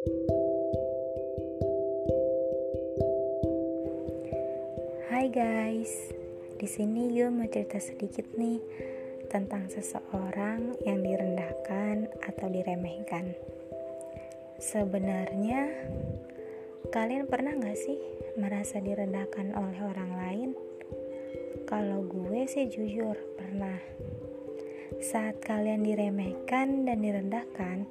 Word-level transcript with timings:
Hai 0.00 0.08
guys, 5.28 5.92
di 6.56 6.64
sini 6.64 7.12
gue 7.12 7.28
mau 7.28 7.44
cerita 7.44 7.76
sedikit 7.76 8.24
nih 8.32 8.64
tentang 9.28 9.68
seseorang 9.68 10.80
yang 10.88 11.04
direndahkan 11.04 12.08
atau 12.24 12.48
diremehkan. 12.48 13.36
Sebenarnya, 14.56 15.68
kalian 16.88 17.28
pernah 17.28 17.60
gak 17.60 17.76
sih 17.76 18.00
merasa 18.40 18.80
direndahkan 18.80 19.52
oleh 19.52 19.84
orang 19.84 20.12
lain? 20.16 20.56
Kalau 21.68 22.08
gue 22.08 22.48
sih 22.48 22.72
jujur 22.72 23.20
pernah. 23.36 23.76
Saat 25.04 25.44
kalian 25.44 25.84
diremehkan 25.84 26.88
dan 26.88 27.04
direndahkan, 27.04 27.84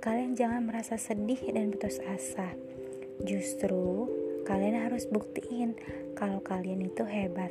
kalian 0.00 0.36
jangan 0.36 0.62
merasa 0.64 1.00
sedih 1.00 1.40
dan 1.52 1.72
putus 1.72 1.98
asa. 2.04 2.52
Justru 3.24 4.06
kalian 4.44 4.86
harus 4.86 5.08
buktiin 5.08 5.74
kalau 6.14 6.40
kalian 6.44 6.86
itu 6.86 7.02
hebat. 7.02 7.50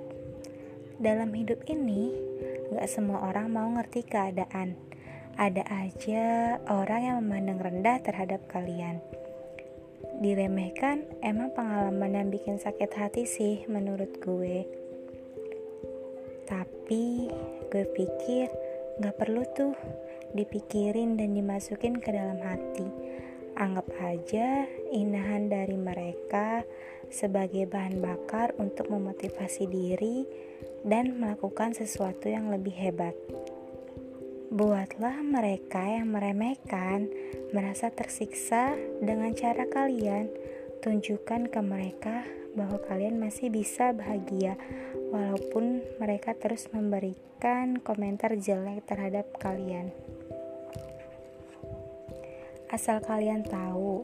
Dalam 0.95 1.35
hidup 1.35 1.67
ini, 1.67 2.15
gak 2.71 2.87
semua 2.87 3.27
orang 3.27 3.51
mau 3.51 3.67
ngerti 3.75 4.07
keadaan. 4.07 4.79
Ada 5.35 5.67
aja 5.67 6.23
orang 6.71 7.01
yang 7.03 7.17
memandang 7.19 7.59
rendah 7.59 7.99
terhadap 7.99 8.47
kalian. 8.47 9.03
Diremehkan 10.23 11.03
emang 11.19 11.51
pengalaman 11.51 12.15
yang 12.15 12.27
bikin 12.31 12.55
sakit 12.55 12.87
hati 12.95 13.27
sih 13.27 13.67
menurut 13.67 14.15
gue. 14.23 14.63
Tapi 16.47 17.27
gue 17.67 17.85
pikir 17.91 18.47
gak 19.01 19.15
perlu 19.19 19.43
tuh 19.55 19.73
dipikirin 20.35 21.19
dan 21.19 21.35
dimasukin 21.35 21.99
ke 21.99 22.11
dalam 22.11 22.39
hati 22.43 22.87
Anggap 23.55 23.87
aja 24.03 24.67
inahan 24.91 25.47
dari 25.47 25.79
mereka 25.79 26.67
sebagai 27.07 27.63
bahan 27.63 28.03
bakar 28.03 28.51
untuk 28.59 28.91
memotivasi 28.91 29.63
diri 29.71 30.27
dan 30.83 31.15
melakukan 31.15 31.71
sesuatu 31.71 32.27
yang 32.27 32.51
lebih 32.51 32.75
hebat. 32.75 33.15
Buatlah 34.51 35.23
mereka 35.23 35.87
yang 35.87 36.11
meremehkan 36.11 37.07
merasa 37.55 37.87
tersiksa 37.95 38.75
dengan 38.99 39.31
cara 39.31 39.63
kalian. 39.71 40.27
Tunjukkan 40.83 41.47
ke 41.47 41.59
mereka 41.63 42.27
bahwa 42.59 42.75
kalian 42.91 43.23
masih 43.23 43.55
bisa 43.55 43.95
bahagia, 43.95 44.59
walaupun 45.15 45.79
mereka 46.03 46.35
terus 46.35 46.67
memberikan 46.75 47.79
komentar 47.79 48.35
jelek 48.35 48.83
terhadap 48.83 49.31
kalian. 49.39 49.95
Asal 52.67 52.99
kalian 52.99 53.47
tahu, 53.47 54.03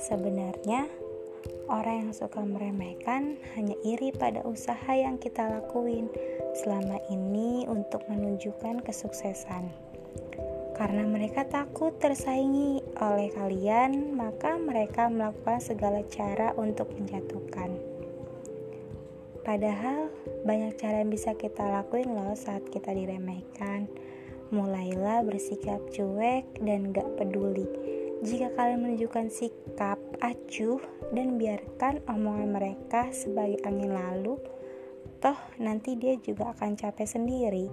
sebenarnya 0.00 0.88
orang 1.68 2.08
yang 2.08 2.12
suka 2.16 2.40
meremehkan 2.40 3.36
hanya 3.52 3.76
iri 3.84 4.08
pada 4.16 4.40
usaha 4.48 4.88
yang 4.96 5.20
kita 5.20 5.44
lakuin 5.44 6.08
selama 6.56 6.96
ini 7.12 7.68
untuk 7.68 8.08
menunjukkan 8.08 8.80
kesuksesan. 8.80 9.68
Karena 10.72 11.04
mereka 11.04 11.44
takut 11.44 11.92
tersaingi 12.00 12.80
oleh 13.02 13.28
kalian, 13.34 14.14
maka 14.14 14.56
mereka 14.56 15.10
melakukan 15.10 15.58
segala 15.60 16.06
cara 16.06 16.54
untuk 16.54 16.88
menjatuhkan. 16.94 17.87
Padahal 19.48 20.12
banyak 20.44 20.76
cara 20.76 21.00
yang 21.00 21.08
bisa 21.08 21.32
kita 21.32 21.64
lakuin 21.64 22.12
loh 22.12 22.36
saat 22.36 22.68
kita 22.68 22.92
diremehkan 22.92 23.88
mulailah 24.52 25.24
bersikap 25.24 25.80
cuek 25.88 26.44
dan 26.60 26.92
gak 26.92 27.08
peduli. 27.16 27.64
Jika 28.20 28.52
kalian 28.52 28.84
menunjukkan 28.84 29.32
sikap 29.32 29.96
acuh 30.20 30.84
dan 31.16 31.40
biarkan 31.40 32.04
omongan 32.12 32.60
mereka 32.60 33.08
sebagai 33.08 33.56
angin 33.64 33.88
lalu, 33.88 34.36
toh 35.24 35.38
nanti 35.56 35.96
dia 35.96 36.20
juga 36.20 36.52
akan 36.52 36.76
capek 36.76 37.08
sendiri 37.08 37.72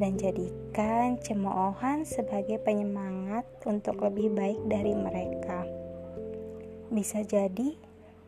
dan 0.00 0.16
jadikan 0.16 1.20
cemoohan 1.20 2.08
sebagai 2.08 2.64
penyemangat 2.64 3.44
untuk 3.68 4.00
lebih 4.00 4.32
baik 4.32 4.60
dari 4.72 4.96
mereka. 4.96 5.68
Bisa 6.88 7.20
jadi 7.28 7.76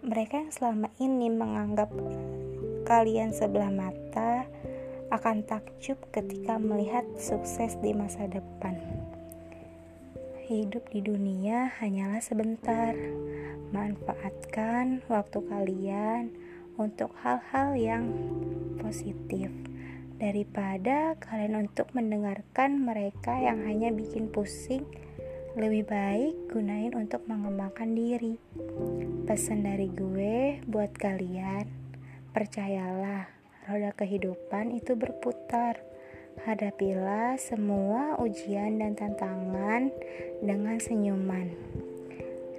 mereka 0.03 0.45
yang 0.45 0.53
selama 0.53 0.89
ini 0.99 1.31
menganggap 1.31 1.89
kalian 2.83 3.31
sebelah 3.31 3.71
mata 3.71 4.47
akan 5.13 5.45
takjub 5.45 6.01
ketika 6.09 6.57
melihat 6.57 7.05
sukses 7.21 7.77
di 7.85 7.93
masa 7.93 8.25
depan. 8.27 8.81
Hidup 10.49 10.89
di 10.89 11.05
dunia 11.05 11.69
hanyalah 11.81 12.25
sebentar. 12.25 12.97
Manfaatkan 13.73 15.05
waktu 15.09 15.39
kalian 15.49 16.33
untuk 16.81 17.13
hal-hal 17.21 17.77
yang 17.77 18.05
positif 18.81 19.49
daripada 20.17 21.19
kalian 21.19 21.69
untuk 21.69 21.91
mendengarkan 21.93 22.79
mereka 22.81 23.37
yang 23.37 23.65
hanya 23.69 23.93
bikin 23.93 24.33
pusing. 24.33 24.89
Lebih 25.53 25.85
baik 25.85 26.35
gunain 26.49 26.97
untuk 26.97 27.29
mengembangkan 27.29 27.93
diri. 27.93 28.41
Pesan 29.29 29.69
dari 29.69 29.93
gue 29.93 30.65
buat 30.65 30.97
kalian, 30.97 31.82
percayalah 32.33 33.29
roda 33.69 33.93
kehidupan 33.95 34.73
itu 34.75 34.97
berputar. 34.97 35.79
Hadapilah 36.49 37.37
semua 37.37 38.17
ujian 38.17 38.81
dan 38.81 38.97
tantangan 38.97 39.93
dengan 40.41 40.81
senyuman 40.81 41.53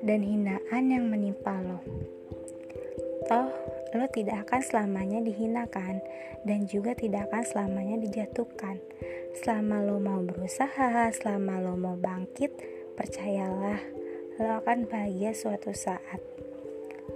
dan 0.06 0.22
hinaan 0.22 0.84
yang 0.94 1.10
menimpa 1.10 1.58
lo. 1.58 1.82
Toh, 3.26 3.50
lo 3.98 4.06
tidak 4.14 4.46
akan 4.46 4.62
selamanya 4.62 5.26
dihinakan 5.26 6.06
dan 6.46 6.70
juga 6.70 6.94
tidak 6.94 7.34
akan 7.34 7.44
selamanya 7.44 7.98
dijatuhkan. 7.98 8.78
Selama 9.42 9.82
lo 9.82 9.98
mau 9.98 10.22
berusaha, 10.22 11.10
selama 11.18 11.58
lo 11.58 11.74
mau 11.74 11.98
bangkit, 11.98 12.54
percayalah, 12.94 13.82
lo 14.38 14.62
akan 14.62 14.86
bahagia 14.86 15.34
suatu 15.34 15.74
saat. 15.74 16.33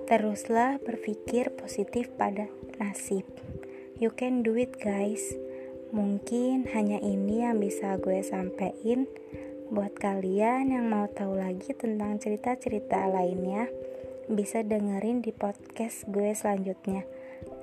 Teruslah 0.07 0.79
berpikir 0.79 1.51
positif 1.59 2.07
pada 2.15 2.47
nasib. 2.79 3.27
You 3.99 4.15
can 4.15 4.39
do 4.39 4.55
it 4.55 4.79
guys. 4.79 5.35
Mungkin 5.91 6.71
hanya 6.71 7.03
ini 7.03 7.43
yang 7.43 7.59
bisa 7.59 7.99
gue 7.99 8.23
sampein 8.23 9.07
buat 9.67 9.99
kalian 9.99 10.71
yang 10.71 10.87
mau 10.87 11.11
tahu 11.11 11.35
lagi 11.35 11.75
tentang 11.75 12.23
cerita-cerita 12.23 13.03
lainnya. 13.11 13.67
Bisa 14.31 14.63
dengerin 14.63 15.19
di 15.19 15.35
podcast 15.35 16.07
gue 16.07 16.31
selanjutnya. 16.31 17.03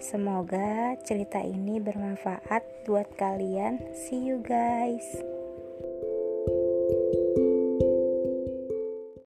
Semoga 0.01 1.01
cerita 1.01 1.41
ini 1.41 1.81
bermanfaat 1.81 2.85
buat 2.85 3.09
kalian. 3.17 3.81
See 3.93 4.21
you 4.21 4.45
guys. 4.45 5.34